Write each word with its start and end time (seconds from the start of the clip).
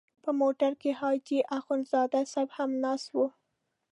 په 0.23 0.29
موټر 0.39 0.71
کې 0.81 0.91
حاجي 0.99 1.39
اخندزاده 1.57 2.21
صاحب 2.33 2.49
هم 2.57 2.71
ناست 2.83 3.07
و. 3.15 3.17